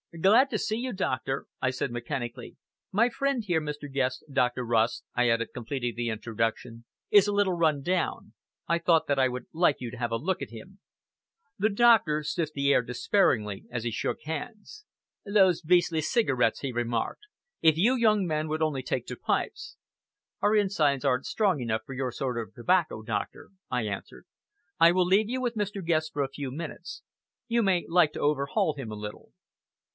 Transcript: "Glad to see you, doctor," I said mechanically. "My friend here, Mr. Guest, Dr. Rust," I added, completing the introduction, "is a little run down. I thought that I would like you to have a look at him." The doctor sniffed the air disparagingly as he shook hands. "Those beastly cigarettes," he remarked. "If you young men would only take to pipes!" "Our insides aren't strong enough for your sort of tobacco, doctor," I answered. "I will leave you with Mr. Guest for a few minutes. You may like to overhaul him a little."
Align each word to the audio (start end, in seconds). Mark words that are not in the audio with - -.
"Glad 0.19 0.49
to 0.49 0.57
see 0.57 0.75
you, 0.75 0.91
doctor," 0.93 1.45
I 1.61 1.69
said 1.69 1.91
mechanically. 1.91 2.57
"My 2.91 3.07
friend 3.09 3.43
here, 3.45 3.61
Mr. 3.61 3.89
Guest, 3.89 4.25
Dr. 4.33 4.65
Rust," 4.65 5.05
I 5.15 5.29
added, 5.29 5.49
completing 5.53 5.93
the 5.95 6.09
introduction, 6.09 6.83
"is 7.11 7.27
a 7.27 7.31
little 7.31 7.53
run 7.53 7.81
down. 7.81 8.33
I 8.67 8.79
thought 8.79 9.07
that 9.07 9.19
I 9.19 9.29
would 9.29 9.45
like 9.53 9.79
you 9.79 9.89
to 9.91 9.97
have 9.97 10.11
a 10.11 10.17
look 10.17 10.41
at 10.41 10.49
him." 10.49 10.79
The 11.57 11.69
doctor 11.69 12.23
sniffed 12.23 12.55
the 12.55 12.73
air 12.73 12.81
disparagingly 12.81 13.65
as 13.71 13.83
he 13.85 13.91
shook 13.91 14.17
hands. 14.25 14.83
"Those 15.23 15.61
beastly 15.61 16.01
cigarettes," 16.01 16.59
he 16.59 16.73
remarked. 16.73 17.21
"If 17.61 17.77
you 17.77 17.95
young 17.95 18.25
men 18.25 18.49
would 18.49 18.63
only 18.63 18.83
take 18.83 19.05
to 19.07 19.15
pipes!" 19.15 19.77
"Our 20.41 20.55
insides 20.57 21.05
aren't 21.05 21.27
strong 21.27 21.61
enough 21.61 21.83
for 21.85 21.93
your 21.93 22.11
sort 22.11 22.37
of 22.37 22.53
tobacco, 22.53 23.01
doctor," 23.01 23.51
I 23.69 23.83
answered. 23.83 24.25
"I 24.79 24.91
will 24.91 25.05
leave 25.05 25.29
you 25.29 25.39
with 25.39 25.55
Mr. 25.55 25.85
Guest 25.85 26.11
for 26.11 26.23
a 26.23 26.27
few 26.27 26.51
minutes. 26.51 27.03
You 27.47 27.61
may 27.63 27.85
like 27.87 28.11
to 28.13 28.19
overhaul 28.19 28.73
him 28.75 28.91
a 28.91 28.95
little." 28.95 29.31